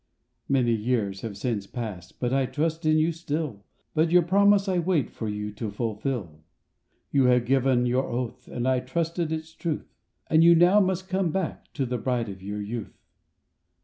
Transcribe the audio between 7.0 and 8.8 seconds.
DREAMS You have given your oath And I